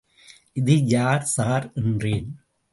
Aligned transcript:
இது 0.53 0.85
யார் 0.85 1.23
சார்? 1.23 1.71
என்றேன். 1.75 2.29